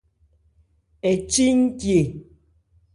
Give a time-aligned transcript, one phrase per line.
[1.09, 1.99] Ɛ chi ncye.